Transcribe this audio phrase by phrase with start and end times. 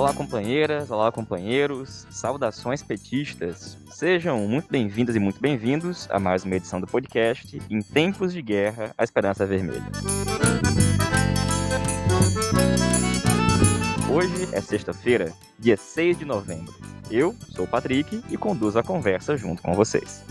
[0.00, 3.76] Olá, companheiras, olá, companheiros, saudações petistas.
[3.90, 8.40] Sejam muito bem-vindas e muito bem-vindos a mais uma edição do podcast Em Tempos de
[8.40, 9.84] Guerra, a Esperança Vermelha.
[14.10, 16.74] Hoje é sexta-feira, dia 6 de novembro.
[17.10, 20.24] Eu sou o Patrick e conduzo a conversa junto com vocês.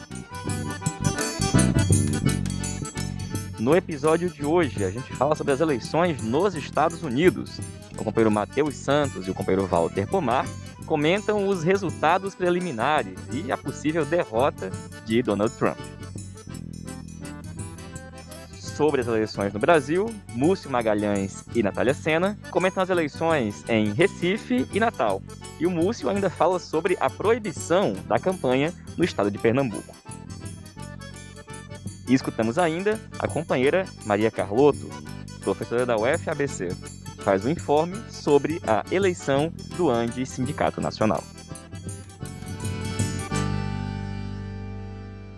[3.59, 7.59] No episódio de hoje, a gente fala sobre as eleições nos Estados Unidos.
[7.99, 10.47] O companheiro Matheus Santos e o companheiro Walter Pomar
[10.85, 14.71] comentam os resultados preliminares e a possível derrota
[15.05, 15.77] de Donald Trump.
[18.57, 24.65] Sobre as eleições no Brasil, Múcio Magalhães e Natália Sena comentam as eleições em Recife
[24.71, 25.21] e Natal.
[25.59, 29.93] E o Múcio ainda fala sobre a proibição da campanha no estado de Pernambuco.
[32.07, 34.89] E escutamos ainda a companheira Maria Carlotto,
[35.43, 36.69] professora da UFABC,
[37.23, 41.21] faz um informe sobre a eleição do ANDI Sindicato Nacional.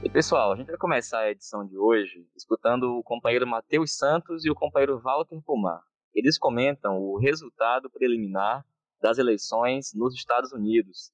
[0.04, 4.46] E pessoal, a gente vai começar a edição de hoje escutando o companheiro Matheus Santos
[4.46, 5.82] e o companheiro Walter Pomar.
[6.14, 8.66] Eles comentam o resultado preliminar
[9.02, 11.12] das eleições nos Estados Unidos.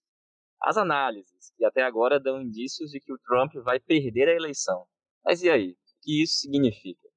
[0.61, 4.85] As análises, que até agora dão indícios de que o Trump vai perder a eleição.
[5.23, 5.71] Mas e aí?
[5.71, 7.07] O que isso significa?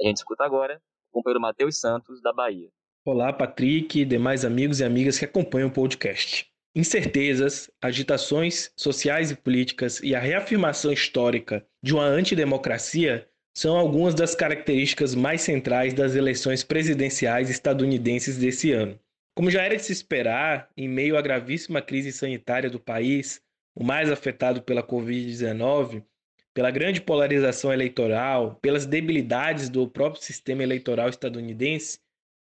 [0.00, 2.70] A gente escuta agora o companheiro Matheus Santos, da Bahia.
[3.02, 6.46] Olá, Patrick e demais amigos e amigas que acompanham o podcast.
[6.76, 14.34] Incertezas, agitações sociais e políticas e a reafirmação histórica de uma antidemocracia são algumas das
[14.34, 19.00] características mais centrais das eleições presidenciais estadunidenses desse ano.
[19.34, 23.40] Como já era de se esperar, em meio à gravíssima crise sanitária do país,
[23.74, 26.04] o mais afetado pela Covid-19,
[26.52, 31.98] pela grande polarização eleitoral, pelas debilidades do próprio sistema eleitoral estadunidense,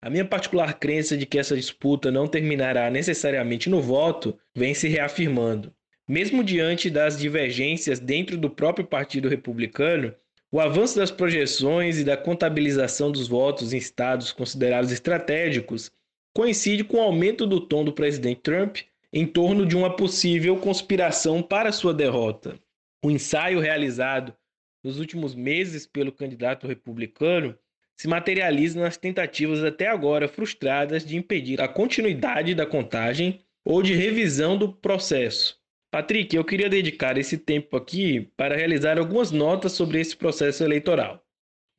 [0.04, 4.86] a minha particular crença de que essa disputa não terminará necessariamente no voto vem se
[4.86, 5.72] reafirmando.
[6.06, 10.14] Mesmo diante das divergências dentro do próprio Partido Republicano,
[10.52, 15.90] o avanço das projeções e da contabilização dos votos em estados considerados estratégicos
[16.34, 21.40] coincide com o aumento do tom do presidente Trump em torno de uma possível conspiração
[21.40, 22.60] para sua derrota
[23.02, 24.34] o ensaio realizado
[24.82, 27.56] nos últimos meses pelo candidato republicano
[27.96, 33.94] se materializa nas tentativas até agora frustradas de impedir a continuidade da contagem ou de
[33.94, 35.58] revisão do processo.
[35.90, 41.24] Patrick, eu queria dedicar esse tempo aqui para realizar algumas notas sobre esse processo eleitoral.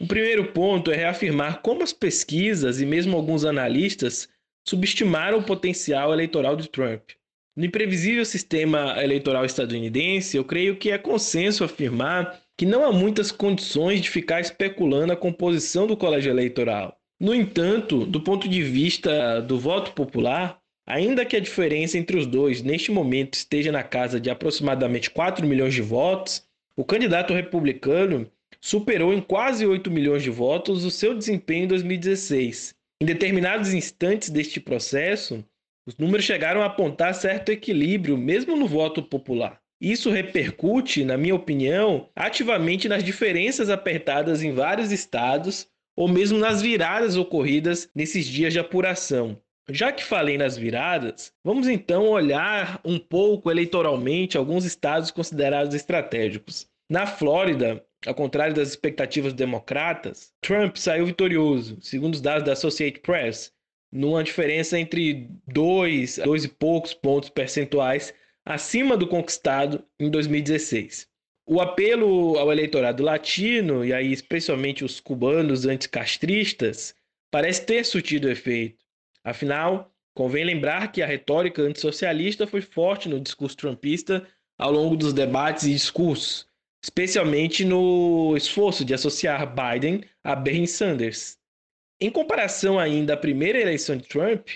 [0.02, 4.30] O primeiro ponto é reafirmar como as pesquisas e mesmo alguns analistas
[4.68, 7.12] subestimaram o potencial eleitoral de Trump.
[7.56, 13.32] No imprevisível sistema eleitoral estadunidense, eu creio que é consenso afirmar que não há muitas
[13.32, 16.98] condições de ficar especulando a composição do colégio eleitoral.
[17.20, 22.28] No entanto, do ponto de vista do voto popular, ainda que a diferença entre os
[22.28, 26.46] dois neste momento esteja na casa de aproximadamente 4 milhões de votos,
[26.78, 28.30] o candidato republicano
[28.62, 32.76] superou em quase 8 milhões de votos o seu desempenho em 2016.
[33.02, 35.44] Em determinados instantes deste processo,
[35.88, 39.62] os números chegaram a apontar certo equilíbrio, mesmo no voto popular.
[39.86, 46.60] Isso repercute, na minha opinião, ativamente nas diferenças apertadas em vários estados ou mesmo nas
[46.60, 49.40] viradas ocorridas nesses dias de apuração.
[49.70, 56.68] Já que falei nas viradas, vamos então olhar um pouco eleitoralmente alguns estados considerados estratégicos.
[56.90, 63.02] Na Flórida, ao contrário das expectativas democratas, Trump saiu vitorioso, segundo os dados da Associated
[63.02, 63.54] Press,
[63.92, 68.12] numa diferença entre dois, dois e poucos pontos percentuais
[68.46, 71.08] acima do conquistado em 2016.
[71.48, 76.96] O apelo ao eleitorado latino, e aí especialmente os cubanos anticastristas,
[77.32, 78.84] parece ter surtido efeito.
[79.24, 84.26] Afinal, convém lembrar que a retórica antissocialista foi forte no discurso trumpista
[84.58, 86.48] ao longo dos debates e discursos,
[86.84, 91.38] especialmente no esforço de associar Biden a Bernie Sanders.
[92.00, 94.50] Em comparação ainda à primeira eleição de Trump,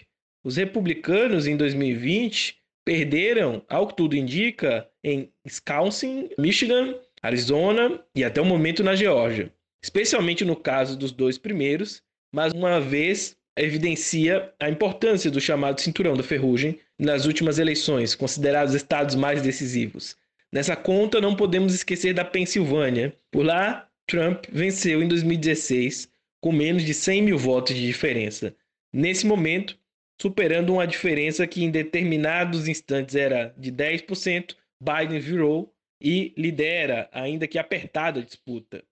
[0.44, 2.59] os republicanos em 2020
[2.90, 9.54] perderam, ao que tudo indica, em Wisconsin, Michigan, Arizona e até o momento na Geórgia.
[9.84, 12.02] Especialmente no caso dos dois primeiros,
[12.34, 18.74] mas uma vez evidencia a importância do chamado cinturão da ferrugem nas últimas eleições, considerados
[18.74, 20.16] estados mais decisivos.
[20.52, 23.14] Nessa conta, não podemos esquecer da Pensilvânia.
[23.30, 26.10] Por lá, Trump venceu em 2016
[26.42, 28.56] com menos de 100 mil votos de diferença.
[28.92, 29.78] Nesse momento,
[30.22, 37.48] superando uma diferença que em determinados instantes era de 10%, Biden virou e lidera, ainda
[37.48, 38.84] que apertada, a disputa.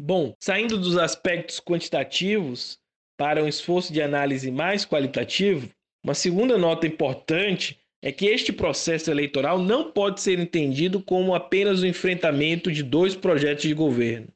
[0.00, 2.80] Bom, saindo dos aspectos quantitativos
[3.16, 5.68] para um esforço de análise mais qualitativo,
[6.04, 11.80] Uma segunda nota importante é que este processo eleitoral não pode ser entendido como apenas
[11.80, 14.26] o enfrentamento de dois projetos de governo.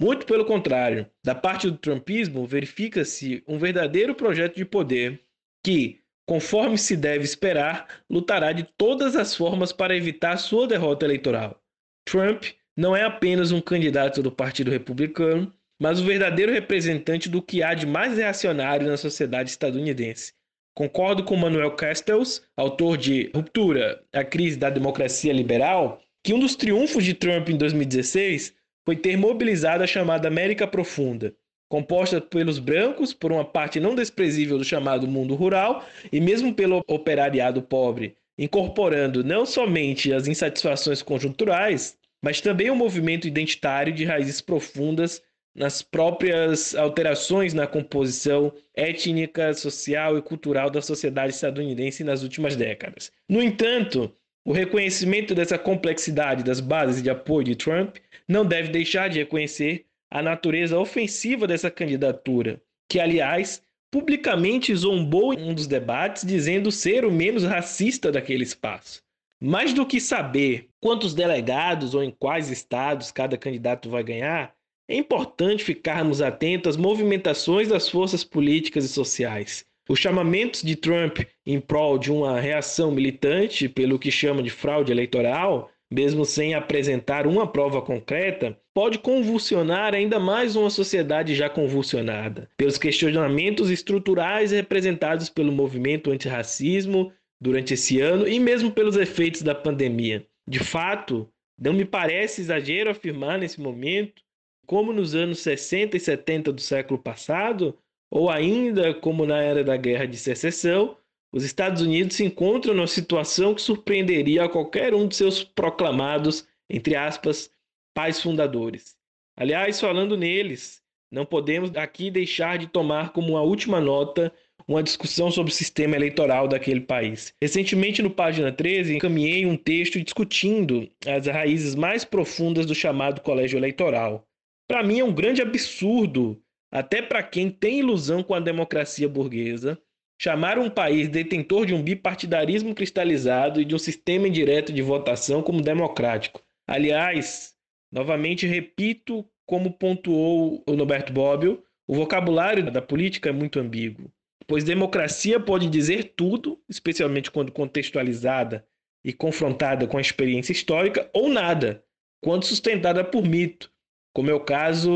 [0.00, 5.20] Muito pelo contrário, da parte do trumpismo, verifica-se um verdadeiro projeto de poder
[5.64, 11.60] que, conforme se deve esperar, lutará de todas as formas para evitar sua derrota eleitoral.
[12.04, 12.44] Trump
[12.76, 17.74] não é apenas um candidato do Partido Republicano, mas o verdadeiro representante do que há
[17.74, 20.32] de mais reacionário na sociedade estadunidense
[20.74, 26.56] Concordo com Manuel Castells, autor de Ruptura, a crise da democracia liberal, que um dos
[26.56, 28.54] triunfos de Trump em 2016
[28.86, 31.34] foi ter mobilizado a chamada América Profunda,
[31.72, 36.84] composta pelos brancos, por uma parte não desprezível do chamado mundo rural, e mesmo pelo
[36.86, 44.04] operariado pobre, incorporando não somente as insatisfações conjunturais, mas também o um movimento identitário de
[44.04, 45.22] raízes profundas
[45.54, 53.10] nas próprias alterações na composição étnica, social e cultural da sociedade estadunidense nas últimas décadas.
[53.26, 54.14] No entanto,
[54.44, 57.96] o reconhecimento dessa complexidade das bases de apoio de Trump
[58.28, 65.42] não deve deixar de reconhecer a natureza ofensiva dessa candidatura, que, aliás, publicamente zombou em
[65.50, 69.02] um dos debates, dizendo ser o menos racista daquele espaço.
[69.40, 74.54] Mais do que saber quantos delegados ou em quais estados cada candidato vai ganhar,
[74.86, 79.64] é importante ficarmos atentos às movimentações das forças políticas e sociais.
[79.88, 84.92] Os chamamentos de Trump em prol de uma reação militante pelo que chama de fraude
[84.92, 92.48] eleitoral, mesmo sem apresentar uma prova concreta, pode convulsionar ainda mais uma sociedade já convulsionada,
[92.56, 99.54] pelos questionamentos estruturais representados pelo movimento antirracismo durante esse ano e mesmo pelos efeitos da
[99.54, 100.26] pandemia.
[100.46, 101.28] De fato,
[101.60, 104.22] não me parece exagero afirmar nesse momento
[104.66, 107.76] como nos anos 60 e 70 do século passado,
[108.10, 110.96] ou ainda como na era da Guerra de Secessão,
[111.32, 116.46] os Estados Unidos se encontram numa situação que surpreenderia a qualquer um de seus proclamados,
[116.68, 117.50] entre aspas,
[117.94, 118.96] pais fundadores.
[119.36, 124.32] Aliás, falando neles, não podemos aqui deixar de tomar como uma última nota
[124.66, 127.34] uma discussão sobre o sistema eleitoral daquele país.
[127.40, 133.58] Recentemente, no página 13, encaminhei um texto discutindo as raízes mais profundas do chamado colégio
[133.58, 134.26] eleitoral.
[134.68, 136.40] Para mim é um grande absurdo,
[136.70, 139.78] até para quem tem ilusão com a democracia burguesa,
[140.20, 145.42] chamar um país detentor de um bipartidarismo cristalizado e de um sistema indireto de votação
[145.42, 146.40] como democrático.
[146.66, 147.51] Aliás,
[147.92, 154.10] novamente repito, como pontuou o Norberto Bobbio, o vocabulário da política é muito ambíguo,
[154.46, 158.66] pois democracia pode dizer tudo, especialmente quando contextualizada
[159.04, 161.84] e confrontada com a experiência histórica, ou nada,
[162.22, 163.70] quando sustentada por mito,
[164.14, 164.90] como é o caso,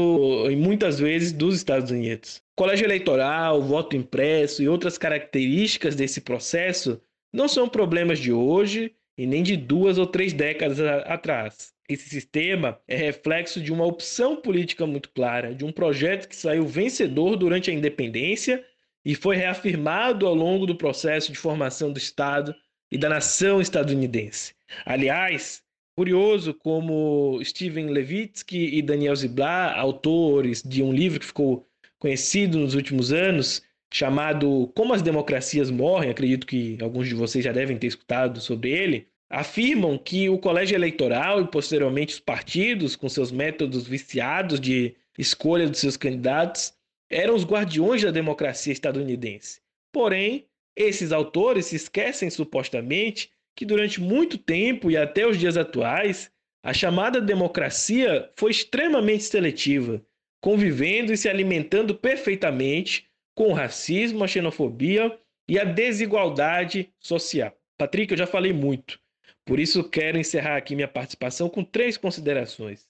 [0.48, 2.43] em muitas vezes, dos Estados Unidos.
[2.54, 7.00] Colégio eleitoral, voto impresso e outras características desse processo
[7.32, 11.73] não são problemas de hoje e nem de duas ou três décadas atrás.
[11.89, 16.67] Esse sistema é reflexo de uma opção política muito clara, de um projeto que saiu
[16.67, 18.65] vencedor durante a independência
[19.05, 22.55] e foi reafirmado ao longo do processo de formação do Estado
[22.91, 24.55] e da nação estadunidense.
[24.85, 25.65] Aliás,
[25.97, 31.67] Curioso como Steven Levitsky e Daniel Ziblatt, autores de um livro que ficou
[31.99, 37.52] conhecido nos últimos anos, chamado Como as Democracias Morrem, acredito que alguns de vocês já
[37.52, 43.08] devem ter escutado sobre ele, afirmam que o colégio eleitoral e posteriormente os partidos, com
[43.08, 46.74] seus métodos viciados de escolha dos seus candidatos,
[47.10, 49.60] eram os guardiões da democracia estadunidense.
[49.93, 56.31] Porém, esses autores se esquecem supostamente que durante muito tempo e até os dias atuais,
[56.62, 60.05] a chamada democracia foi extremamente seletiva,
[60.40, 65.16] convivendo e se alimentando perfeitamente com o racismo, a xenofobia
[65.48, 67.52] e a desigualdade social.
[67.78, 68.98] Patrick, eu já falei muito,
[69.44, 72.88] por isso quero encerrar aqui minha participação com três considerações.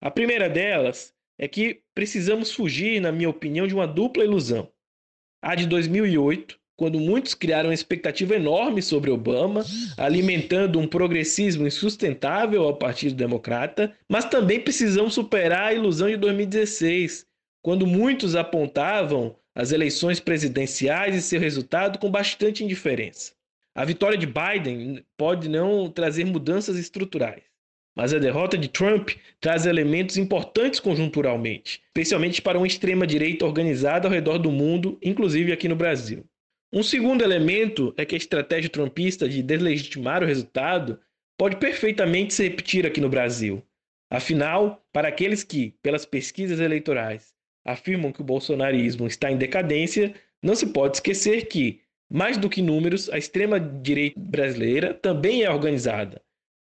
[0.00, 4.70] A primeira delas é que precisamos fugir, na minha opinião, de uma dupla ilusão.
[5.42, 9.64] A de 2008, quando muitos criaram uma expectativa enorme sobre Obama,
[9.98, 17.26] alimentando um progressismo insustentável ao Partido Democrata, mas também precisamos superar a ilusão de 2016,
[17.62, 23.32] quando muitos apontavam as eleições presidenciais e seu resultado com bastante indiferença.
[23.74, 27.42] A vitória de Biden pode não trazer mudanças estruturais,
[27.96, 34.12] mas a derrota de Trump traz elementos importantes conjunturalmente, especialmente para uma extrema-direita organizada ao
[34.12, 36.24] redor do mundo, inclusive aqui no Brasil.
[36.72, 40.98] Um segundo elemento é que a estratégia trumpista de deslegitimar o resultado
[41.38, 43.62] pode perfeitamente se repetir aqui no Brasil.
[44.10, 50.54] Afinal, para aqueles que, pelas pesquisas eleitorais, afirmam que o bolsonarismo está em decadência, não
[50.54, 51.80] se pode esquecer que,
[52.14, 56.20] Mais do que números, a extrema-direita brasileira também é organizada.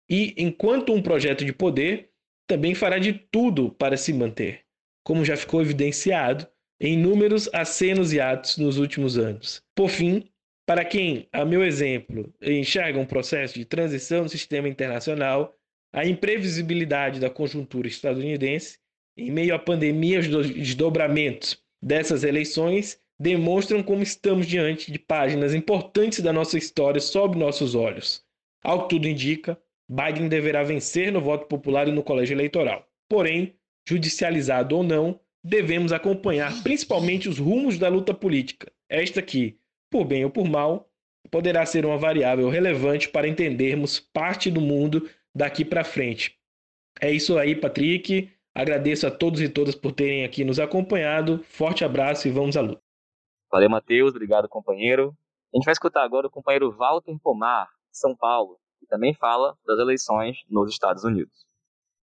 [0.09, 2.09] E, enquanto um projeto de poder,
[2.47, 4.61] também fará de tudo para se manter,
[5.03, 6.47] como já ficou evidenciado
[6.79, 9.61] em inúmeros acenos e atos nos últimos anos.
[9.75, 10.23] Por fim,
[10.65, 15.53] para quem, a meu exemplo, enxerga um processo de transição no sistema internacional,
[15.93, 18.79] a imprevisibilidade da conjuntura estadunidense,
[19.17, 26.21] em meio à pandemia aos desdobramentos dessas eleições, demonstram como estamos diante de páginas importantes
[26.21, 28.23] da nossa história sob nossos olhos.
[28.63, 29.57] Ao que tudo indica,
[29.89, 32.87] Biden deverá vencer no voto popular e no colégio eleitoral.
[33.09, 33.55] Porém,
[33.87, 38.71] judicializado ou não, devemos acompanhar principalmente os rumos da luta política.
[38.89, 39.57] Esta que,
[39.89, 40.89] por bem ou por mal,
[41.29, 46.35] poderá ser uma variável relevante para entendermos parte do mundo daqui para frente.
[46.99, 48.29] É isso aí, Patrick.
[48.53, 51.43] Agradeço a todos e todas por terem aqui nos acompanhado.
[51.43, 52.81] Forte abraço e vamos à luta.
[53.49, 54.11] Valeu, Matheus.
[54.11, 55.15] Obrigado, companheiro.
[55.53, 59.57] A gente vai escutar agora o companheiro Walter Pomar, de São Paulo, que também fala
[59.65, 61.45] das eleições nos Estados Unidos.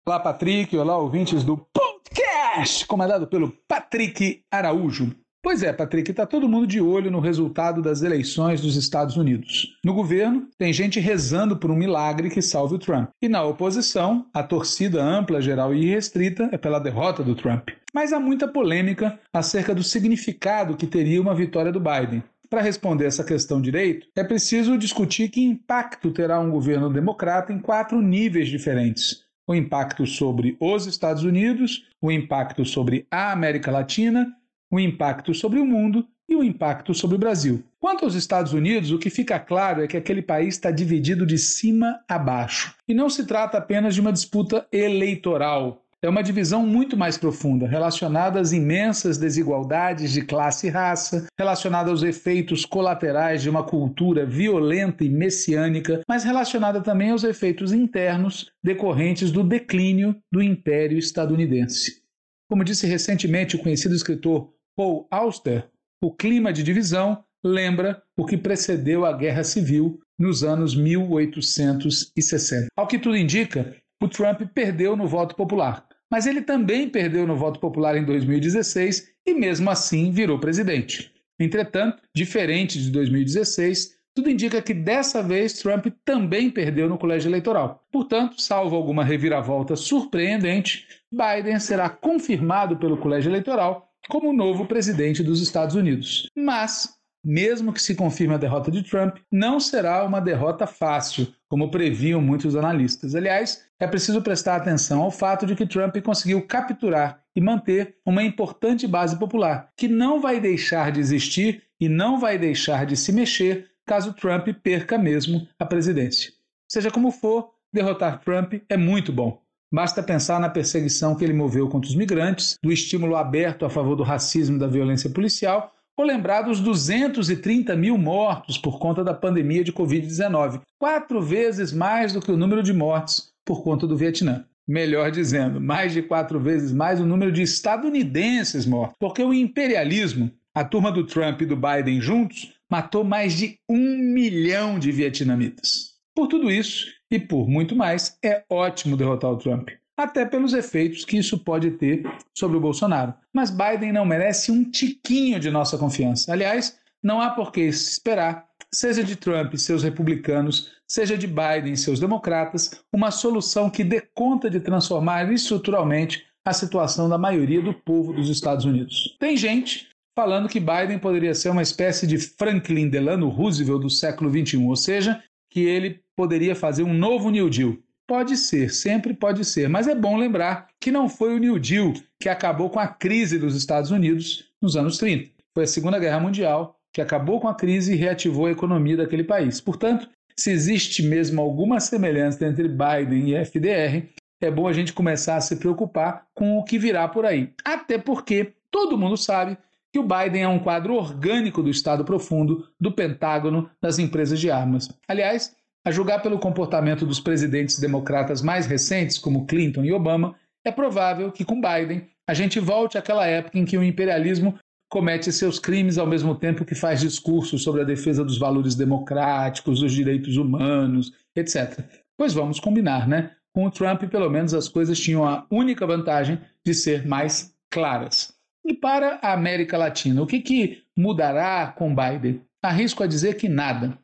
[0.05, 0.75] Olá, Patrick.
[0.77, 5.24] Olá, ouvintes do podcast, comandado pelo Patrick Araújo.
[5.45, 9.77] Pois é, Patrick, está todo mundo de olho no resultado das eleições dos Estados Unidos.
[9.85, 13.11] No governo, tem gente rezando por um milagre que salve o Trump.
[13.21, 17.69] E na oposição, a torcida ampla, geral e restrita é pela derrota do Trump.
[17.93, 22.23] Mas há muita polêmica acerca do significado que teria uma vitória do Biden.
[22.49, 27.59] Para responder essa questão direito, é preciso discutir que impacto terá um governo democrata em
[27.59, 34.25] quatro níveis diferentes o impacto sobre os Estados Unidos, o impacto sobre a América Latina
[34.71, 37.63] o impacto sobre o mundo e o impacto sobre o Brasil.
[37.79, 41.37] Quanto aos Estados Unidos, o que fica claro é que aquele país está dividido de
[41.37, 42.75] cima a baixo.
[42.87, 45.85] E não se trata apenas de uma disputa eleitoral.
[46.01, 51.89] É uma divisão muito mais profunda, relacionada às imensas desigualdades de classe e raça, relacionada
[51.89, 58.51] aos efeitos colaterais de uma cultura violenta e messiânica, mas relacionada também aos efeitos internos
[58.63, 62.03] decorrentes do declínio do Império Estadunidense.
[62.47, 65.69] Como disse recentemente o conhecido escritor Paul Auster,
[66.03, 72.67] o clima de divisão lembra o que precedeu a Guerra Civil nos anos 1860.
[72.75, 77.37] Ao que tudo indica, o Trump perdeu no voto popular, mas ele também perdeu no
[77.37, 81.11] voto popular em 2016 e, mesmo assim, virou presidente.
[81.39, 87.85] Entretanto, diferente de 2016, tudo indica que dessa vez Trump também perdeu no colégio eleitoral.
[87.91, 95.41] Portanto, salvo alguma reviravolta surpreendente, Biden será confirmado pelo colégio eleitoral como novo presidente dos
[95.41, 96.29] Estados Unidos.
[96.35, 96.89] Mas,
[97.23, 102.21] mesmo que se confirme a derrota de Trump, não será uma derrota fácil, como previam
[102.21, 103.15] muitos analistas.
[103.15, 108.23] Aliás, é preciso prestar atenção ao fato de que Trump conseguiu capturar e manter uma
[108.23, 113.11] importante base popular, que não vai deixar de existir e não vai deixar de se
[113.11, 116.31] mexer caso Trump perca mesmo a presidência.
[116.67, 119.44] Seja como for, derrotar Trump é muito bom.
[119.75, 123.93] Basta pensar na perseguição que ele moveu contra os migrantes, do estímulo aberto a favor
[123.93, 129.13] do racismo e da violência policial, ou lembrar dos 230 mil mortos por conta da
[129.13, 133.97] pandemia de Covid-19, quatro vezes mais do que o número de mortes por conta do
[133.97, 134.45] Vietnã.
[134.65, 140.31] Melhor dizendo, mais de quatro vezes mais o número de estadunidenses mortos, porque o imperialismo,
[140.53, 145.95] a turma do Trump e do Biden juntos, matou mais de um milhão de vietnamitas.
[146.15, 151.05] Por tudo isso, e por muito mais, é ótimo derrotar o Trump, até pelos efeitos
[151.05, 152.03] que isso pode ter
[152.37, 153.13] sobre o Bolsonaro.
[153.33, 156.33] Mas Biden não merece um tiquinho de nossa confiança.
[156.33, 161.73] Aliás, não há por que esperar, seja de Trump e seus republicanos, seja de Biden
[161.73, 167.61] e seus democratas, uma solução que dê conta de transformar estruturalmente a situação da maioria
[167.61, 169.15] do povo dos Estados Unidos.
[169.19, 174.29] Tem gente falando que Biden poderia ser uma espécie de Franklin Delano Roosevelt do século
[174.29, 177.77] XXI, ou seja, que ele poderia fazer um novo New Deal.
[178.07, 181.93] Pode ser, sempre pode ser, mas é bom lembrar que não foi o New Deal
[182.19, 185.31] que acabou com a crise dos Estados Unidos nos anos 30.
[185.53, 189.23] Foi a Segunda Guerra Mundial que acabou com a crise e reativou a economia daquele
[189.23, 189.59] país.
[189.59, 190.07] Portanto,
[190.37, 194.07] se existe mesmo alguma semelhança entre Biden e FDR,
[194.39, 197.53] é bom a gente começar a se preocupar com o que virá por aí.
[197.65, 199.57] Até porque todo mundo sabe
[199.91, 204.51] que o Biden é um quadro orgânico do Estado profundo, do Pentágono, das empresas de
[204.51, 204.89] armas.
[205.07, 205.55] Aliás,
[205.85, 211.31] a julgar pelo comportamento dos presidentes democratas mais recentes, como Clinton e Obama, é provável
[211.31, 214.57] que com Biden a gente volte àquela época em que o imperialismo
[214.89, 219.79] comete seus crimes ao mesmo tempo que faz discursos sobre a defesa dos valores democráticos,
[219.79, 221.79] dos direitos humanos, etc.
[222.17, 223.31] Pois vamos combinar, né?
[223.53, 228.33] Com o Trump, pelo menos, as coisas tinham a única vantagem de ser mais claras.
[228.65, 232.41] E para a América Latina, o que, que mudará com Biden?
[232.67, 233.97] arrisco a dizer que nada.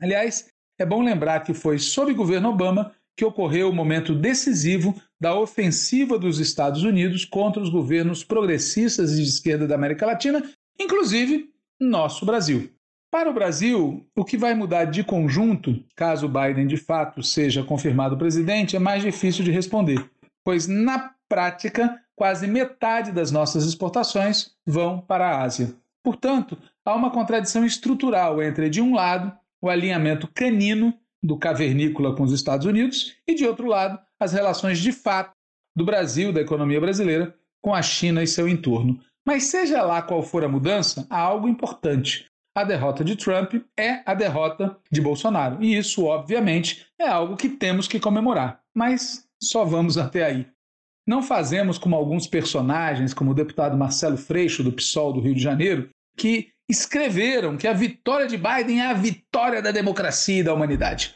[0.00, 5.34] Aliás, é bom lembrar que foi sob governo Obama que ocorreu o momento decisivo da
[5.34, 10.42] ofensiva dos Estados Unidos contra os governos progressistas e de esquerda da América Latina,
[10.78, 12.70] inclusive nosso Brasil.
[13.10, 18.18] Para o Brasil, o que vai mudar de conjunto, caso Biden de fato seja confirmado
[18.18, 20.04] presidente, é mais difícil de responder,
[20.44, 25.74] pois na prática, quase metade das nossas exportações vão para a Ásia.
[26.02, 29.32] Portanto, há uma contradição estrutural entre, de um lado,
[29.62, 34.78] o alinhamento canino do cavernícola com os Estados Unidos e, de outro lado, as relações
[34.78, 35.32] de fato
[35.76, 39.00] do Brasil, da economia brasileira, com a China e seu entorno.
[39.26, 42.26] Mas seja lá qual for a mudança, há algo importante.
[42.56, 45.62] A derrota de Trump é a derrota de Bolsonaro.
[45.62, 48.60] E isso, obviamente, é algo que temos que comemorar.
[48.74, 50.46] Mas só vamos até aí.
[51.06, 55.42] Não fazemos como alguns personagens, como o deputado Marcelo Freixo, do PSOL do Rio de
[55.42, 60.54] Janeiro, que escreveram que a vitória de Biden é a vitória da democracia e da
[60.54, 61.14] humanidade.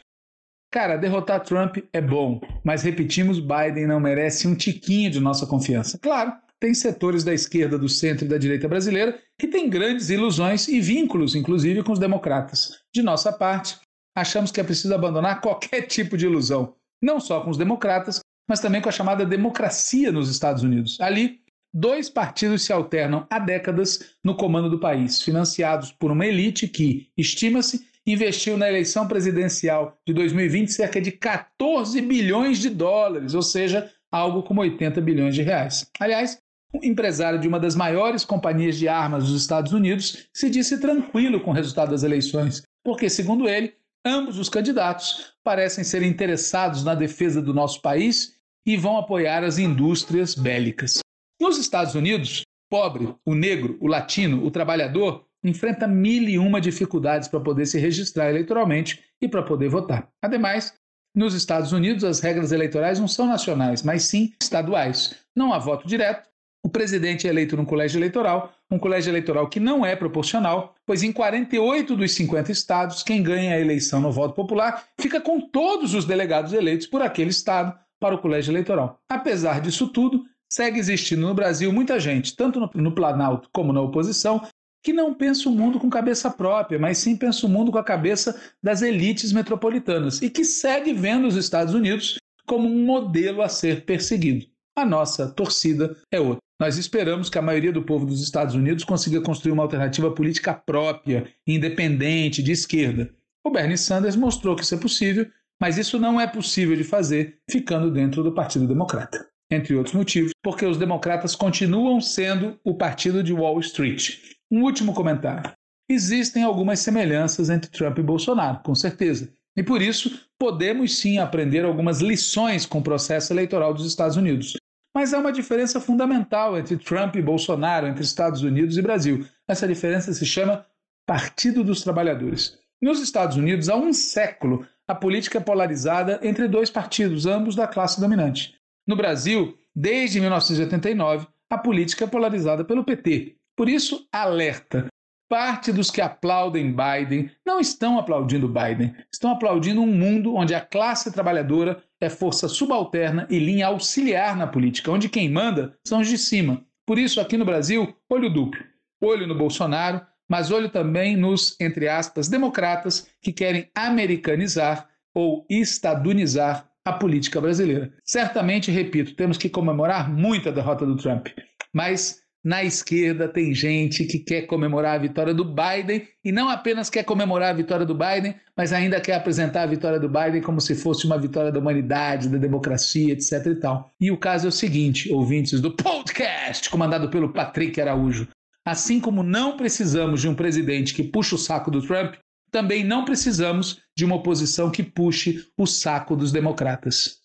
[0.71, 5.99] Cara, derrotar Trump é bom, mas repetimos, Biden não merece um tiquinho de nossa confiança.
[5.99, 6.31] Claro,
[6.61, 10.79] tem setores da esquerda, do centro e da direita brasileira que têm grandes ilusões e
[10.79, 12.79] vínculos, inclusive, com os democratas.
[12.93, 13.77] De nossa parte,
[14.15, 18.61] achamos que é preciso abandonar qualquer tipo de ilusão, não só com os democratas, mas
[18.61, 21.01] também com a chamada democracia nos Estados Unidos.
[21.01, 21.40] Ali,
[21.73, 27.09] dois partidos se alternam há décadas no comando do país, financiados por uma elite que,
[27.17, 33.91] estima-se, investiu na eleição presidencial de 2020 cerca de 14 bilhões de dólares, ou seja,
[34.11, 35.87] algo como 80 bilhões de reais.
[35.99, 36.37] Aliás,
[36.73, 41.39] um empresário de uma das maiores companhias de armas dos Estados Unidos se disse tranquilo
[41.41, 43.73] com o resultado das eleições, porque, segundo ele,
[44.05, 48.35] ambos os candidatos parecem ser interessados na defesa do nosso país
[48.65, 50.99] e vão apoiar as indústrias bélicas.
[51.41, 57.27] Nos Estados Unidos, pobre, o negro, o latino, o trabalhador enfrenta mil e uma dificuldades
[57.27, 60.07] para poder se registrar eleitoralmente e para poder votar.
[60.21, 60.71] Ademais,
[61.15, 65.15] nos Estados Unidos, as regras eleitorais não são nacionais, mas sim estaduais.
[65.35, 66.29] Não há voto direto.
[66.63, 71.01] O presidente é eleito num colégio eleitoral, um colégio eleitoral que não é proporcional, pois
[71.01, 75.95] em 48 dos 50 estados, quem ganha a eleição no voto popular fica com todos
[75.95, 78.99] os delegados eleitos por aquele estado para o colégio eleitoral.
[79.09, 83.81] Apesar disso tudo, segue existindo no Brasil muita gente, tanto no, no Planalto como na
[83.81, 84.45] oposição,
[84.83, 87.83] que não pensa o mundo com cabeça própria, mas sim pensa o mundo com a
[87.83, 93.47] cabeça das elites metropolitanas e que segue vendo os Estados Unidos como um modelo a
[93.47, 94.45] ser perseguido.
[94.75, 96.41] A nossa torcida é outra.
[96.59, 100.53] Nós esperamos que a maioria do povo dos Estados Unidos consiga construir uma alternativa política
[100.53, 103.13] própria, independente, de esquerda.
[103.45, 105.27] O Bernie Sanders mostrou que isso é possível,
[105.59, 110.31] mas isso não é possível de fazer ficando dentro do Partido Democrata entre outros motivos,
[110.41, 114.17] porque os democratas continuam sendo o partido de Wall Street.
[114.49, 115.51] Um último comentário.
[115.89, 119.29] Existem algumas semelhanças entre Trump e Bolsonaro, com certeza.
[119.57, 124.55] E por isso, podemos sim aprender algumas lições com o processo eleitoral dos Estados Unidos.
[124.95, 129.25] Mas há uma diferença fundamental entre Trump e Bolsonaro, entre Estados Unidos e Brasil.
[129.47, 130.65] Essa diferença se chama
[131.05, 132.57] Partido dos Trabalhadores.
[132.81, 137.67] Nos Estados Unidos, há um século, a política é polarizada entre dois partidos, ambos da
[137.67, 138.55] classe dominante.
[138.87, 143.35] No Brasil, desde 1989, a política é polarizada pelo PT.
[143.55, 144.87] Por isso, alerta.
[145.29, 150.59] Parte dos que aplaudem Biden não estão aplaudindo Biden, estão aplaudindo um mundo onde a
[150.59, 156.09] classe trabalhadora é força subalterna e linha auxiliar na política, onde quem manda são os
[156.09, 156.65] de cima.
[156.85, 158.61] Por isso, aqui no Brasil, olho duplo.
[159.01, 166.70] Olho no Bolsonaro, mas olho também nos, entre aspas, democratas que querem americanizar ou estadunizar
[166.85, 167.93] a política brasileira.
[168.03, 171.27] Certamente, repito, temos que comemorar muito a derrota do Trump,
[171.73, 176.89] mas na esquerda tem gente que quer comemorar a vitória do Biden e não apenas
[176.89, 180.59] quer comemorar a vitória do Biden, mas ainda quer apresentar a vitória do Biden como
[180.59, 183.93] se fosse uma vitória da humanidade, da democracia, etc e tal.
[184.01, 188.27] E o caso é o seguinte, ouvintes do podcast comandado pelo Patrick Araújo,
[188.65, 192.15] assim como não precisamos de um presidente que puxa o saco do Trump,
[192.51, 197.21] também não precisamos de uma oposição que puxe o saco dos democratas.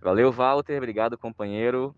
[0.00, 0.76] Valeu, Walter.
[0.76, 1.94] Obrigado, companheiro.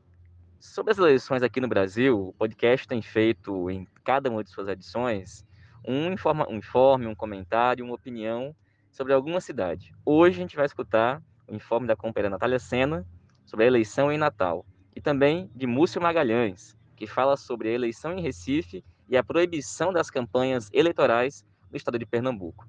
[0.58, 4.68] Sobre as eleições aqui no Brasil, o podcast tem feito em cada uma de suas
[4.68, 5.44] edições
[5.86, 8.54] um, informa, um informe, um comentário, uma opinião
[8.90, 9.92] sobre alguma cidade.
[10.04, 13.06] Hoje a gente vai escutar o informe da companheira Natália Sena
[13.44, 18.12] sobre a eleição em Natal e também de Múcio Magalhães, que fala sobre a eleição
[18.12, 22.66] em Recife e a proibição das campanhas eleitorais no estado de Pernambuco.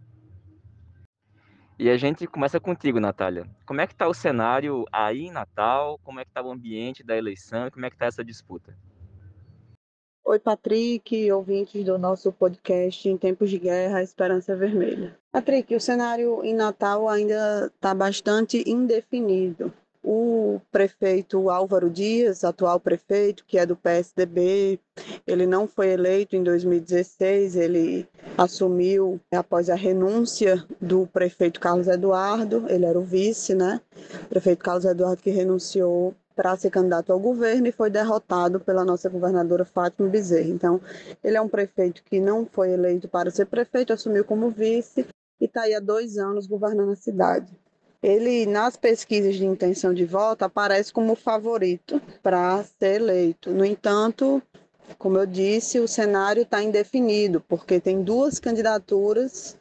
[1.84, 3.46] E a gente começa contigo, Natália.
[3.66, 6.00] Como é que está o cenário aí em Natal?
[6.02, 7.70] Como é que está o ambiente da eleição?
[7.70, 8.74] Como é que está essa disputa?
[10.24, 15.20] Oi, Patrick, ouvintes do nosso podcast Em Tempos de Guerra, Esperança Vermelha.
[15.30, 19.74] Patrick, o cenário em Natal ainda está bastante indefinido.
[20.04, 24.78] O prefeito Álvaro Dias, atual prefeito, que é do PSDB,
[25.26, 28.06] ele não foi eleito em 2016, ele
[28.38, 33.80] assumiu após a renúncia do prefeito Carlos Eduardo, ele era o vice, né?
[34.26, 38.84] O prefeito Carlos Eduardo que renunciou para ser candidato ao governo e foi derrotado pela
[38.84, 40.50] nossa governadora Fátima Bezerra.
[40.50, 40.82] Então,
[41.24, 45.06] ele é um prefeito que não foi eleito para ser prefeito, assumiu como vice
[45.40, 47.52] e está aí há dois anos governando a cidade.
[48.04, 53.50] Ele, nas pesquisas de intenção de voto, aparece como favorito para ser eleito.
[53.50, 54.44] No entanto,
[54.98, 59.58] como eu disse, o cenário está indefinido, porque tem duas candidaturas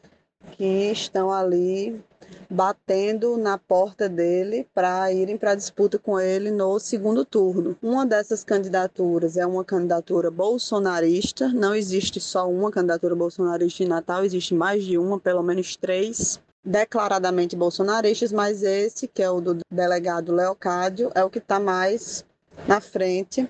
[0.56, 2.02] que estão ali
[2.50, 7.76] batendo na porta dele para irem para a disputa com ele no segundo turno.
[7.80, 14.24] Uma dessas candidaturas é uma candidatura bolsonarista, não existe só uma candidatura bolsonarista em Natal,
[14.24, 19.58] existe mais de uma, pelo menos três declaradamente bolsonaristas, mas esse, que é o do
[19.70, 22.24] delegado Leocádio, é o que está mais
[22.66, 23.48] na frente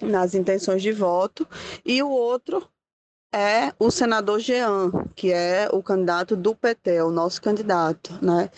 [0.00, 1.48] nas intenções de voto,
[1.84, 2.68] e o outro
[3.36, 8.48] é o senador Jean, que é o candidato do PT, é o nosso candidato, né?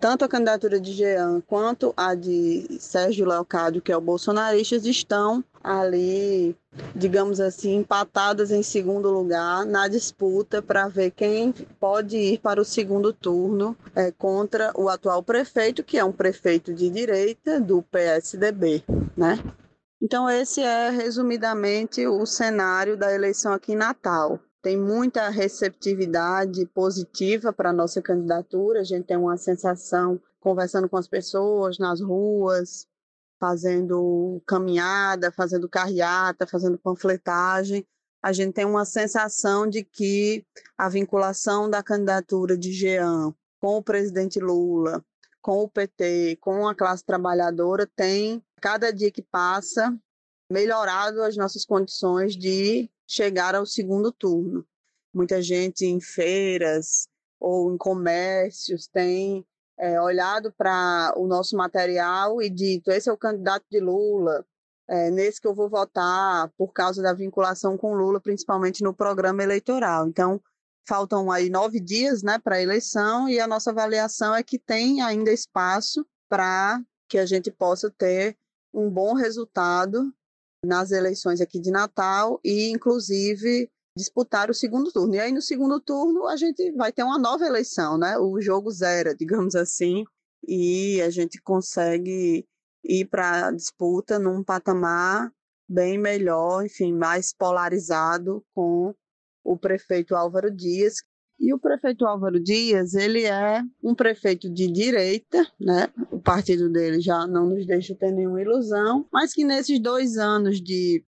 [0.00, 5.44] Tanto a candidatura de Jean quanto a de Sérgio Leocádio, que é o bolsonarista, estão
[5.62, 6.56] ali,
[6.94, 12.64] digamos assim, empatadas em segundo lugar na disputa para ver quem pode ir para o
[12.64, 18.82] segundo turno é, contra o atual prefeito, que é um prefeito de direita do PSDB,
[19.16, 19.38] né?
[20.00, 24.38] Então, esse é resumidamente o cenário da eleição aqui em Natal.
[24.60, 30.96] Tem muita receptividade positiva para a nossa candidatura, a gente tem uma sensação conversando com
[30.96, 32.86] as pessoas nas ruas,
[33.38, 37.86] fazendo caminhada, fazendo carreata, fazendo panfletagem.
[38.22, 40.44] A gente tem uma sensação de que
[40.76, 45.04] a vinculação da candidatura de Jean com o presidente Lula,
[45.40, 49.96] com o PT, com a classe trabalhadora, tem cada dia que passa,
[50.50, 54.66] melhorado as nossas condições de chegar ao segundo turno.
[55.12, 57.08] Muita gente em feiras
[57.40, 59.46] ou em comércios tem
[59.78, 64.44] é, olhado para o nosso material e dito: esse é o candidato de Lula,
[64.88, 69.42] é nesse que eu vou votar por causa da vinculação com Lula, principalmente no programa
[69.42, 70.06] eleitoral.
[70.06, 70.40] Então,
[70.88, 75.02] faltam aí nove dias né, para a eleição e a nossa avaliação é que tem
[75.02, 78.36] ainda espaço para que a gente possa ter
[78.76, 80.12] um bom resultado
[80.64, 85.14] nas eleições aqui de Natal e, inclusive, disputar o segundo turno.
[85.14, 88.18] E aí, no segundo turno, a gente vai ter uma nova eleição, né?
[88.18, 90.04] O jogo zero, digamos assim,
[90.46, 92.46] e a gente consegue
[92.84, 95.32] ir para a disputa num patamar
[95.68, 98.94] bem melhor, enfim, mais polarizado com
[99.42, 101.02] o prefeito Álvaro Dias,
[101.38, 105.88] e o prefeito Álvaro Dias, ele é um prefeito de direita, né?
[106.10, 110.60] O partido dele já não nos deixa ter nenhuma ilusão, mas que nesses dois anos
[110.60, 111.04] de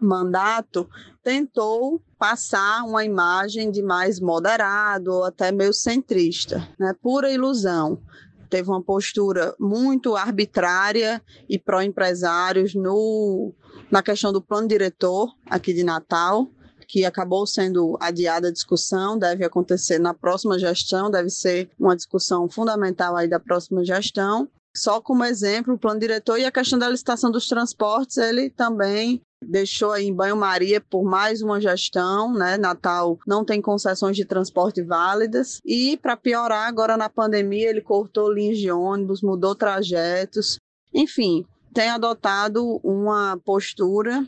[0.00, 0.88] mandato
[1.22, 6.94] tentou passar uma imagem de mais moderado ou até meio centrista, né?
[7.00, 8.02] Pura ilusão.
[8.50, 13.52] Teve uma postura muito arbitrária e pró-empresários no
[13.90, 16.48] na questão do plano diretor aqui de Natal,
[16.86, 22.48] que acabou sendo adiada a discussão, deve acontecer na próxima gestão, deve ser uma discussão
[22.48, 24.48] fundamental aí da próxima gestão.
[24.76, 29.20] Só como exemplo, o plano diretor e a questão da licitação dos transportes, ele também
[29.40, 32.56] deixou aí em banho-maria por mais uma gestão, né?
[32.56, 38.32] Natal não tem concessões de transporte válidas e para piorar agora na pandemia ele cortou
[38.32, 40.58] linhas de ônibus, mudou trajetos,
[40.92, 44.26] enfim, tem adotado uma postura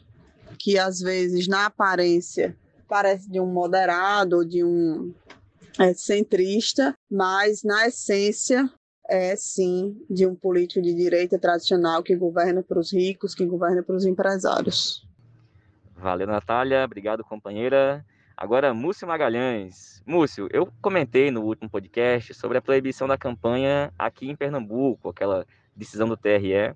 [0.59, 2.57] que às vezes na aparência
[2.89, 5.13] parece de um moderado, de um
[5.79, 8.71] é, centrista, mas na essência
[9.09, 13.83] é sim de um político de direita tradicional que governa para os ricos, que governa
[13.83, 15.07] para os empresários.
[15.95, 16.85] Valeu, Natália.
[16.85, 18.05] Obrigado, companheira.
[18.37, 20.03] Agora, Múcio Magalhães.
[20.05, 25.47] Múcio, eu comentei no último podcast sobre a proibição da campanha aqui em Pernambuco, aquela
[25.75, 26.75] decisão do TRE.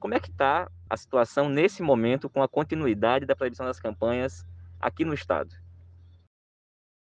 [0.00, 4.44] Como é que está a situação nesse momento com a continuidade da proibição das campanhas
[4.80, 5.50] aqui no estado?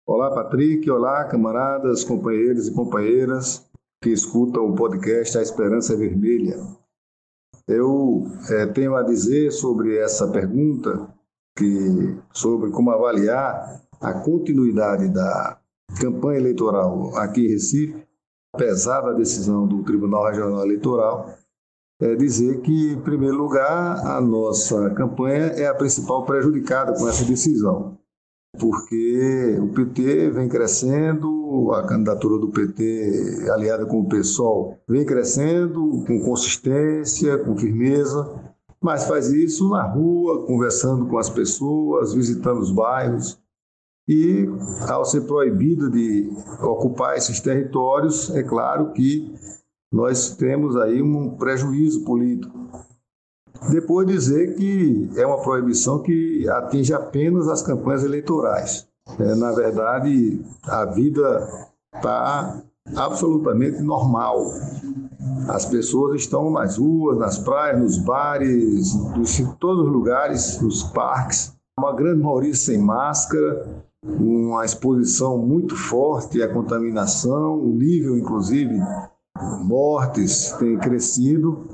[0.07, 0.91] Olá, Patrick.
[0.91, 3.71] Olá, camaradas, companheiros e companheiras
[4.03, 6.57] que escutam o podcast A Esperança Vermelha.
[7.69, 11.09] Eu é, tenho a dizer sobre essa pergunta,
[11.57, 15.61] que, sobre como avaliar a continuidade da
[16.01, 18.05] campanha eleitoral aqui em Recife,
[18.55, 21.35] apesar da decisão do Tribunal Regional Eleitoral,
[22.01, 27.25] é dizer que, em primeiro lugar, a nossa campanha é a principal prejudicada com essa
[27.25, 27.99] decisão,
[28.59, 36.05] porque o PT vem crescendo, a candidatura do PT aliada com o PSOL vem crescendo
[36.07, 38.51] com consistência, com firmeza,
[38.83, 43.39] mas faz isso na rua, conversando com as pessoas, visitando os bairros.
[44.09, 44.49] E,
[44.89, 46.31] ao ser proibido de
[46.63, 49.33] ocupar esses territórios, é claro que
[49.93, 52.59] nós temos aí um prejuízo político.
[53.71, 58.89] Depois dizer que é uma proibição que atinge apenas as campanhas eleitorais.
[59.19, 61.49] É, na verdade, a vida
[61.95, 62.63] está
[62.97, 64.47] absolutamente normal.
[65.49, 71.53] As pessoas estão nas ruas, nas praias, nos bares, em todos os lugares, nos parques.
[71.79, 78.81] Uma grande maioria sem máscara, uma exposição muito forte à contaminação, o nível, inclusive,
[79.65, 81.69] mortes tem crescido.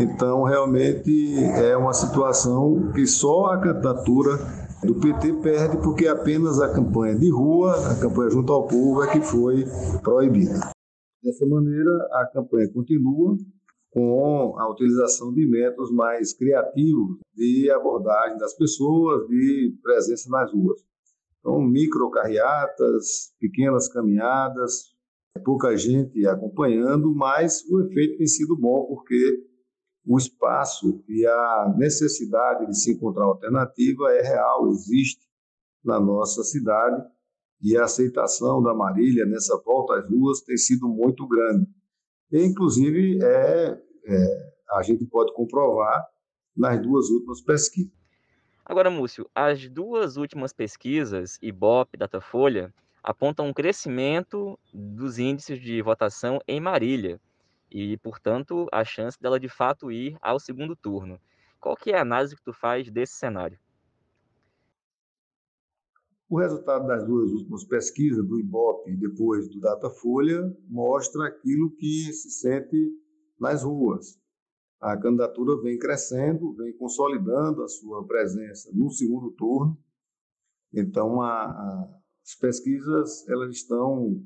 [0.00, 4.38] Então, realmente é uma situação que só a candidatura
[4.84, 9.10] do PT perde porque apenas a campanha de rua, a campanha junto ao povo é
[9.10, 9.64] que foi
[10.02, 10.60] proibida.
[11.22, 13.36] Dessa maneira, a campanha continua
[13.90, 20.80] com a utilização de métodos mais criativos de abordagem das pessoas, de presença nas ruas.
[21.40, 24.93] Então, microcarreatas, pequenas caminhadas,
[25.40, 29.44] pouca gente acompanhando, mas o efeito tem sido bom porque
[30.06, 35.24] o espaço e a necessidade de se encontrar alternativa é real, existe
[35.84, 37.02] na nossa cidade
[37.60, 41.66] e a aceitação da Marília nessa volta às ruas tem sido muito grande.
[42.30, 46.06] E, inclusive, é, é, a gente pode comprovar
[46.56, 47.92] nas duas últimas pesquisas.
[48.64, 52.72] Agora, Múcio, as duas últimas pesquisas, IBOP e Datafolha,
[53.04, 57.20] apontam um crescimento dos índices de votação em Marília
[57.70, 61.20] e, portanto, a chance dela de fato ir ao segundo turno.
[61.60, 63.58] Qual que é a análise que tu faz desse cenário?
[66.30, 72.10] O resultado das duas últimas pesquisas, do IBOP e depois do Datafolha, mostra aquilo que
[72.10, 72.90] se sente
[73.38, 74.18] nas ruas.
[74.80, 79.76] A candidatura vem crescendo, vem consolidando a sua presença no segundo turno.
[80.72, 84.22] Então, a, a as pesquisas elas estão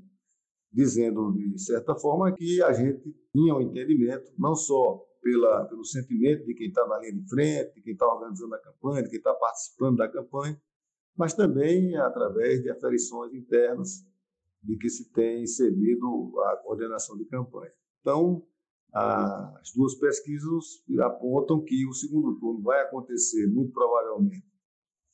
[0.73, 6.45] dizendo, de certa forma, que a gente tinha um entendimento, não só pela, pelo sentimento
[6.45, 9.19] de quem está na linha de frente, de quem está organizando a campanha, de quem
[9.19, 10.61] está participando da campanha,
[11.17, 14.07] mas também através de aferições internas
[14.63, 17.73] de que se tem servido a coordenação de campanha.
[18.01, 18.47] Então,
[18.93, 24.45] as duas pesquisas apontam que o segundo turno vai acontecer, muito provavelmente,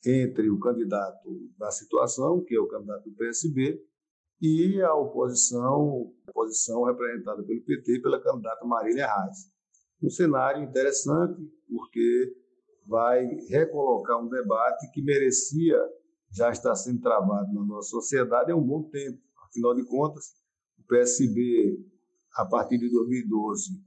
[0.05, 3.81] entre o candidato da situação, que é o candidato do PSB,
[4.41, 9.51] e a oposição, oposição representada pelo PT, pela candidata Marília Reis.
[10.03, 12.35] Um cenário interessante, porque
[12.85, 15.79] vai recolocar um debate que merecia
[16.31, 19.17] já estar sendo travado na nossa sociedade há um bom tempo.
[19.47, 20.33] Afinal de contas,
[20.77, 21.79] o PSB,
[22.35, 23.81] a partir de 2012,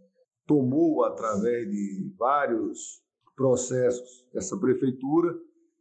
[0.47, 3.03] tomou, através de vários
[3.37, 5.39] processos, essa prefeitura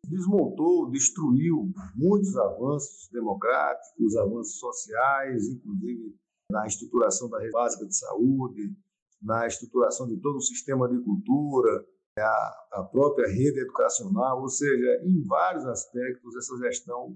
[0.07, 6.15] desmontou, destruiu muitos avanços democráticos, avanços sociais, inclusive
[6.49, 8.73] na estruturação da rede básica de saúde,
[9.21, 11.85] na estruturação de todo o sistema de cultura,
[12.17, 17.15] a, a própria rede educacional, ou seja, em vários aspectos essa gestão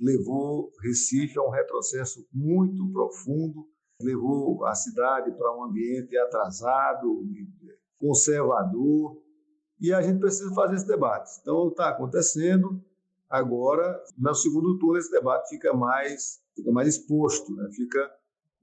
[0.00, 3.68] levou Recife a um retrocesso muito profundo,
[4.00, 7.24] levou a cidade para um ambiente atrasado,
[7.98, 9.21] conservador,
[9.82, 11.40] e a gente precisa fazer esse debate.
[11.42, 12.80] Então, está acontecendo.
[13.28, 17.68] Agora, no segundo turno, esse debate fica mais, fica mais exposto, né?
[17.72, 18.08] fica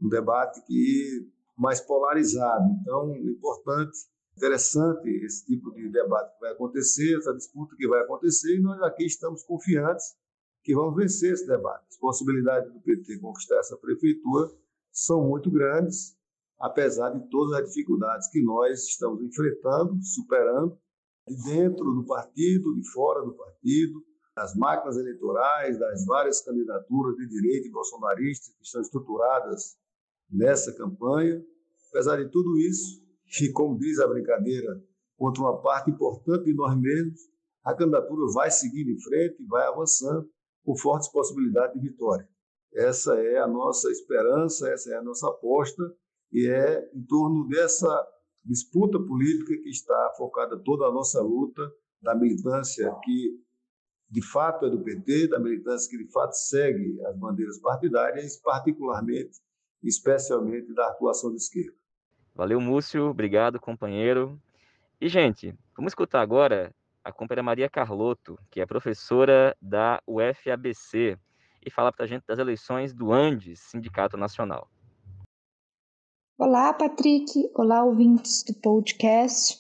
[0.02, 2.64] um debate que mais polarizado.
[2.82, 3.98] Então, importante,
[4.38, 8.82] interessante esse tipo de debate que vai acontecer, essa disputa que vai acontecer, e nós
[8.82, 10.16] aqui estamos confiantes
[10.64, 11.84] que vamos vencer esse debate.
[11.90, 14.50] As possibilidades do PT conquistar essa prefeitura
[14.90, 16.16] são muito grandes,
[16.58, 20.80] apesar de todas as dificuldades que nós estamos enfrentando, superando,
[21.36, 24.04] dentro do partido, de fora do partido,
[24.36, 29.78] das máquinas eleitorais, das várias candidaturas de direita e bolsonaristas que estão estruturadas
[30.30, 31.44] nessa campanha.
[31.90, 33.04] Apesar de tudo isso,
[33.42, 34.82] e como diz a brincadeira,
[35.18, 37.20] contra uma parte importante de nós mesmos,
[37.64, 40.30] a candidatura vai seguindo em frente, vai avançando,
[40.64, 42.28] com fortes possibilidades de vitória.
[42.74, 45.84] Essa é a nossa esperança, essa é a nossa aposta,
[46.32, 48.08] e é em torno dessa
[48.50, 51.62] disputa política que está focada toda a nossa luta
[52.02, 53.40] da militância que
[54.10, 59.38] de fato é do PT, da militância que de fato segue as bandeiras partidárias, particularmente,
[59.84, 61.78] especialmente da atuação de esquerda.
[62.34, 63.06] Valeu, Múcio.
[63.06, 64.42] Obrigado, companheiro.
[65.00, 71.20] E, gente, vamos escutar agora a companheira Maria Carlotto, que é professora da UFABC,
[71.64, 74.68] e falar para a gente das eleições do Andes, Sindicato Nacional.
[76.42, 77.52] Olá, Patrick.
[77.54, 79.60] Olá, ouvintes do podcast.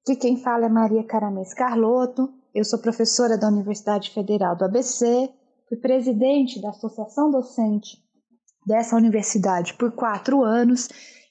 [0.00, 2.32] Aqui quem fala é Maria Caramês Carlotto.
[2.54, 5.30] Eu sou professora da Universidade Federal do ABC,
[5.68, 8.02] fui presidente da Associação Docente
[8.66, 10.88] dessa universidade por quatro anos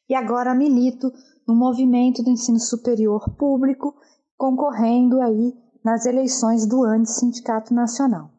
[0.07, 1.11] e agora milito
[1.47, 3.95] no movimento do ensino superior público,
[4.37, 5.51] concorrendo aí
[5.83, 8.29] nas eleições do ANDES Sindicato Nacional.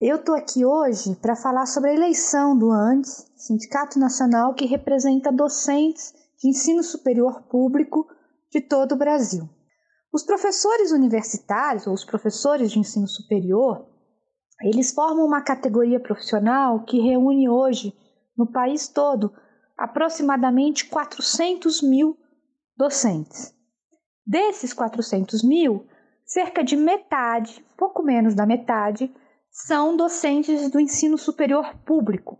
[0.00, 5.32] Eu estou aqui hoje para falar sobre a eleição do ANDES, Sindicato Nacional que representa
[5.32, 8.06] docentes de ensino superior público
[8.48, 9.48] de todo o Brasil.
[10.12, 13.88] Os professores universitários ou os professores de ensino superior,
[14.62, 17.92] eles formam uma categoria profissional que reúne hoje
[18.36, 19.32] no país todo
[19.76, 22.16] aproximadamente 400 mil
[22.76, 23.52] docentes.
[24.24, 25.88] Desses 400 mil,
[26.24, 29.12] cerca de metade, pouco menos da metade,
[29.66, 32.38] são docentes do ensino superior público.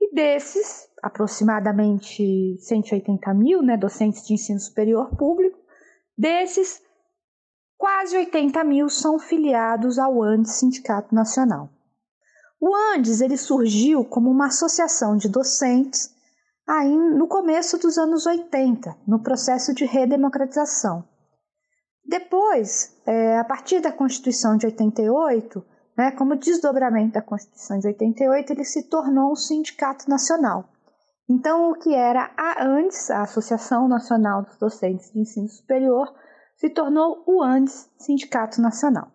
[0.00, 5.58] E desses, aproximadamente 180 mil né, docentes de ensino superior público,
[6.18, 6.82] desses,
[7.78, 11.70] quase 80 mil são filiados ao ANDES Sindicato Nacional.
[12.60, 16.12] O Andes ele surgiu como uma associação de docentes
[16.66, 21.04] aí no começo dos anos 80, no processo de redemocratização.
[22.04, 25.64] Depois, é, a partir da Constituição de 88,
[25.96, 30.68] né, como desdobramento da Constituição de 88, ele se tornou um sindicato nacional.
[31.28, 36.14] Então, o que era a ANDES, a Associação Nacional dos Docentes de Ensino Superior,
[36.56, 39.10] se tornou o ANDES, Sindicato Nacional.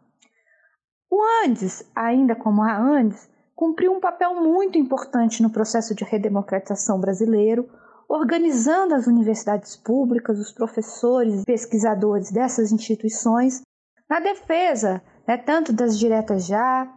[1.09, 6.99] O ANDES, ainda como a ANDES, cumpriu um papel muito importante no processo de redemocratização
[6.99, 7.69] brasileiro,
[8.09, 13.61] organizando as universidades públicas, os professores e pesquisadores dessas instituições
[14.09, 16.91] na defesa né, tanto das diretas já,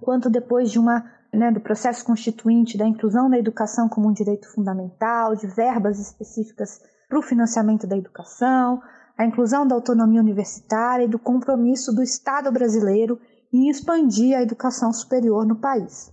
[0.00, 4.52] quanto depois de uma né, do processo constituinte da inclusão da educação como um direito
[4.52, 8.82] fundamental, de verbas específicas para o financiamento da educação,
[9.16, 13.18] a inclusão da autonomia universitária e do compromisso do Estado brasileiro
[13.52, 16.12] em expandir a educação superior no país.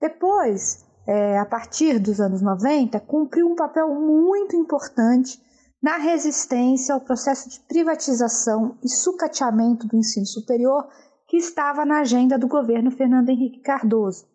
[0.00, 5.40] Depois, é, a partir dos anos 90, cumpriu um papel muito importante
[5.86, 10.84] na resistência ao processo de privatização e sucateamento do ensino superior
[11.28, 14.26] que estava na agenda do governo Fernando Henrique Cardoso.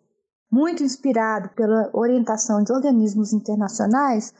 [0.50, 4.34] Muito inspirado pela orientação de organismos internacionais,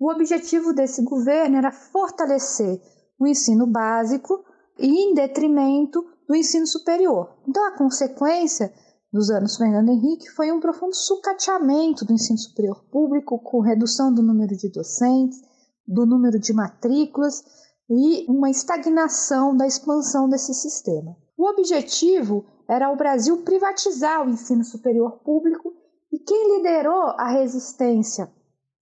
[0.00, 2.80] o objetivo desse governo era fortalecer
[3.20, 4.42] o ensino básico
[4.78, 7.28] em detrimento do ensino superior.
[7.46, 8.72] Então, a consequência
[9.12, 14.22] dos anos Fernando Henrique foi um profundo sucateamento do ensino superior público, com redução do
[14.22, 15.42] número de docentes,
[15.86, 17.44] do número de matrículas
[17.88, 21.16] e uma estagnação da expansão desse sistema.
[21.36, 25.72] O objetivo era o Brasil privatizar o ensino superior público
[26.12, 28.32] e quem liderou a resistência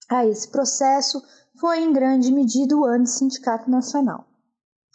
[0.09, 1.23] a esse processo
[1.59, 4.27] foi, em grande medida, o ANDE Sindicato Nacional.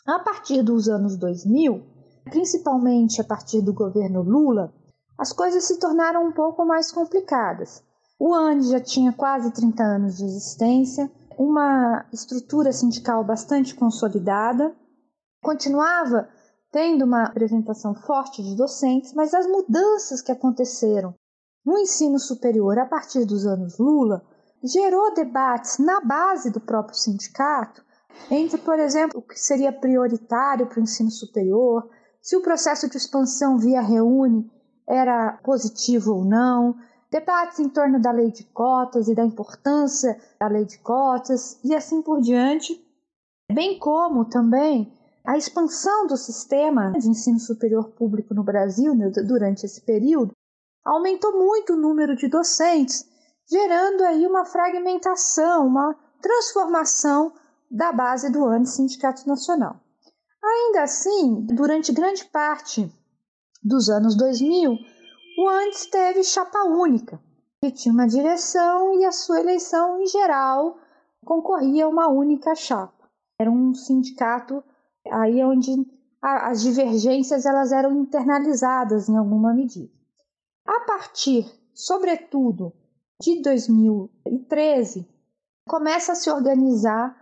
[0.05, 1.83] A partir dos anos 2000,
[2.25, 4.73] principalmente a partir do governo Lula,
[5.17, 7.83] as coisas se tornaram um pouco mais complicadas.
[8.19, 14.75] O ANDE já tinha quase 30 anos de existência, uma estrutura sindical bastante consolidada,
[15.41, 16.27] continuava
[16.71, 21.13] tendo uma apresentação forte de docentes, mas as mudanças que aconteceram
[21.65, 24.25] no ensino superior a partir dos anos Lula
[24.63, 27.85] gerou debates na base do próprio sindicato
[28.31, 31.89] entre, por exemplo, o que seria prioritário para o ensino superior,
[32.21, 34.51] se o processo de expansão via reúne
[34.87, 36.75] era positivo ou não,
[37.09, 41.73] debates em torno da lei de cotas e da importância da lei de cotas e
[41.73, 42.79] assim por diante,
[43.51, 44.93] bem como também
[45.25, 50.31] a expansão do sistema de ensino superior público no Brasil né, durante esse período
[50.85, 53.05] aumentou muito o número de docentes,
[53.49, 57.33] gerando aí uma fragmentação, uma transformação
[57.69, 59.81] da base do ano Sindicato Nacional.
[60.41, 62.89] Ainda assim, durante grande parte
[63.61, 64.77] dos anos 2000,
[65.37, 67.21] o antes teve chapa única,
[67.61, 70.79] que tinha uma direção e a sua eleição em geral
[71.23, 73.07] concorria a uma única chapa.
[73.39, 74.63] Era um sindicato
[75.11, 75.71] aí onde
[76.19, 79.91] as divergências elas eram internalizadas em alguma medida.
[80.65, 82.73] A partir, sobretudo,
[83.21, 85.07] de 2013,
[85.67, 87.15] começa a se organizar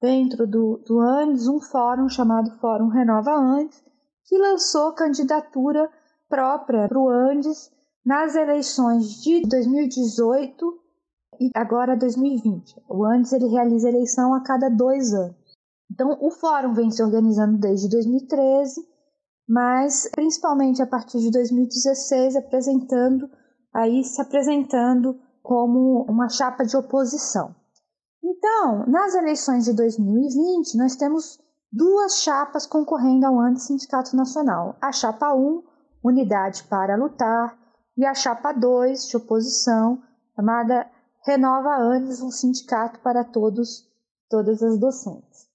[0.00, 3.84] dentro do, do ANDES um fórum chamado Fórum Renova ANDES,
[4.24, 5.90] que lançou candidatura
[6.28, 7.70] própria para o Andes
[8.04, 10.78] nas eleições de 2018
[11.40, 12.82] e agora 2020.
[12.88, 15.36] O antes ele realiza eleição a cada dois anos.
[15.90, 18.80] Então, o fórum vem se organizando desde 2013,
[19.48, 23.28] mas principalmente a partir de 2016 apresentando
[23.72, 27.54] aí se apresentando como uma chapa de oposição.
[28.22, 31.38] Então, nas eleições de 2020, nós temos
[31.72, 34.76] duas chapas concorrendo ao ANDE Sindicato Nacional.
[34.80, 35.62] A chapa 1,
[36.02, 37.58] Unidade para Lutar,
[37.96, 40.00] e a chapa 2, de oposição,
[40.36, 40.88] chamada
[41.24, 43.88] Renova ANDES, um sindicato para todos,
[44.30, 45.48] todas as docentes.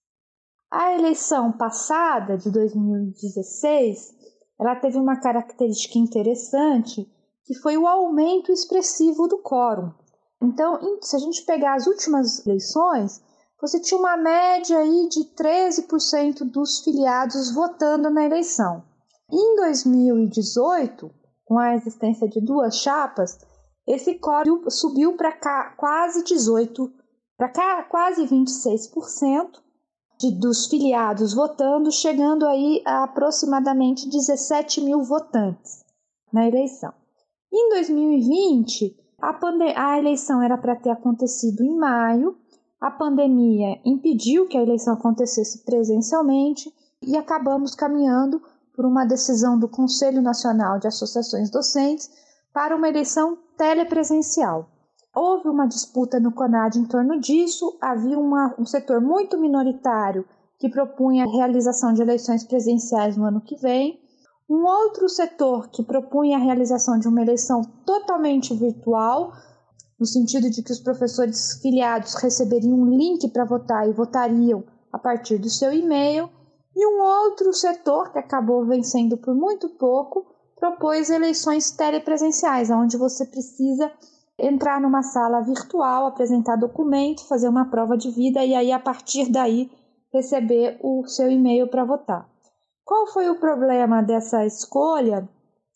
[0.70, 4.14] A eleição passada, de 2016,
[4.60, 7.10] ela teve uma característica interessante,
[7.46, 9.94] que foi o aumento expressivo do quórum.
[10.42, 13.22] Então, se a gente pegar as últimas eleições,
[13.62, 18.84] você tinha uma média aí de 13% dos filiados votando na eleição.
[19.32, 21.12] Em 2018,
[21.46, 23.38] com a existência de duas chapas,
[23.88, 25.32] esse quórum subiu para
[25.76, 26.92] quase 18,
[27.38, 29.62] para quase 26%
[30.20, 35.84] de, dos filiados votando, chegando aí a aproximadamente 17 mil votantes
[36.32, 36.94] na eleição.
[37.52, 39.38] Em 2020, a,
[39.76, 42.38] a eleição era para ter acontecido em maio,
[42.80, 48.42] a pandemia impediu que a eleição acontecesse presencialmente e acabamos caminhando
[48.76, 52.10] por uma decisão do Conselho Nacional de Associações Docentes
[52.54, 54.70] para uma eleição telepresencial.
[55.16, 60.26] Houve uma disputa no CONAD em torno disso, havia uma, um setor muito minoritário
[60.58, 64.00] que propunha a realização de eleições presenciais no ano que vem,
[64.50, 69.34] um outro setor que propunha a realização de uma eleição totalmente virtual,
[70.00, 74.98] no sentido de que os professores filiados receberiam um link para votar e votariam a
[74.98, 76.30] partir do seu e-mail,
[76.76, 80.26] e um outro setor que acabou vencendo por muito pouco
[80.60, 83.92] propôs eleições telepresenciais, onde você precisa
[84.40, 89.32] entrar numa sala virtual, apresentar documento, fazer uma prova de vida e aí a partir
[89.32, 89.70] daí
[90.12, 92.30] receber o seu e-mail para votar.
[92.86, 95.28] Qual foi o problema dessa escolha?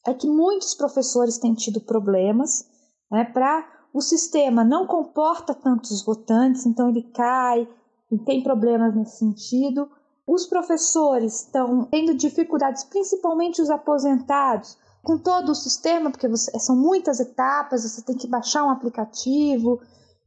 [0.06, 2.66] É que muitos professores têm tido problemas,
[3.12, 7.68] né, para o sistema não comporta tantos votantes, então ele cai
[8.12, 9.90] e tem problemas nesse sentido.
[10.28, 16.76] Os professores estão tendo dificuldades, principalmente os aposentados, com todo o sistema, porque você, são
[16.76, 19.80] muitas etapas, você tem que baixar um aplicativo,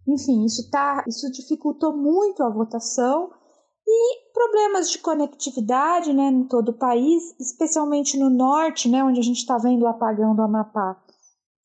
[0.08, 3.30] enfim, isso, tá, isso dificultou muito a votação.
[3.86, 9.22] E problemas de conectividade né, em todo o país, especialmente no norte, né, onde a
[9.22, 10.96] gente está vendo o apagão do Amapá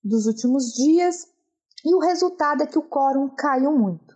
[0.04, 1.28] dos últimos dias,
[1.86, 4.14] e o resultado é que o quórum caiu muito.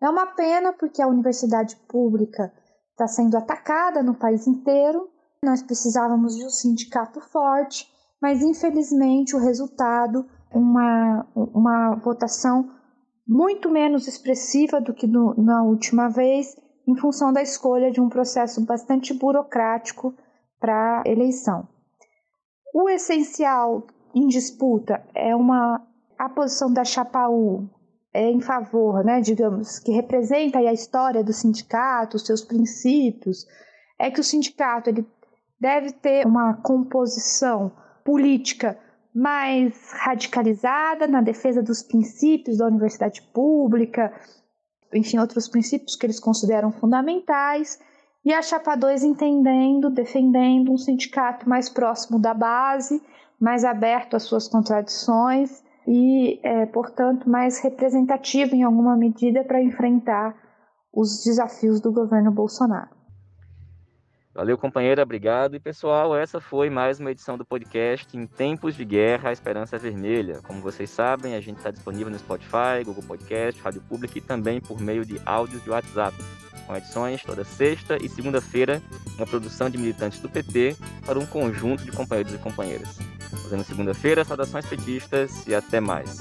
[0.00, 2.52] É uma pena porque a universidade pública
[2.98, 5.08] está sendo atacada no país inteiro.
[5.44, 7.88] Nós precisávamos de um sindicato forte,
[8.20, 12.68] mas infelizmente o resultado, uma, uma votação
[13.24, 16.56] muito menos expressiva do que no, na última vez,
[16.88, 20.12] em função da escolha de um processo bastante burocrático
[20.58, 21.68] para eleição.
[22.74, 25.86] O essencial em disputa é uma
[26.18, 27.68] a posição da Chapaú
[28.20, 33.46] em favor, né, digamos, que representa a história do sindicato, os seus princípios,
[33.98, 35.06] é que o sindicato ele
[35.60, 37.72] deve ter uma composição
[38.04, 38.78] política
[39.14, 44.12] mais radicalizada na defesa dos princípios da universidade pública,
[44.94, 47.78] enfim, outros princípios que eles consideram fundamentais,
[48.24, 53.02] e a Chapa 2 entendendo, defendendo um sindicato mais próximo da base,
[53.40, 60.36] mais aberto às suas contradições e, é, portanto, mais representativo em alguma medida para enfrentar
[60.92, 62.90] os desafios do governo Bolsonaro.
[64.34, 65.56] Valeu, companheira, obrigado.
[65.56, 69.78] E pessoal, essa foi mais uma edição do podcast Em Tempos de Guerra, a Esperança
[69.78, 70.40] Vermelha.
[70.46, 74.60] Como vocês sabem, a gente está disponível no Spotify, Google Podcast, Rádio Pública e também
[74.60, 76.14] por meio de áudios de WhatsApp,
[76.66, 78.82] com edições toda sexta e segunda-feira,
[79.16, 80.76] uma produção de militantes do PT
[81.06, 83.07] para um conjunto de companheiros e companheiras.
[83.48, 86.18] Fazendo segunda-feira, saudações petistas e até mais.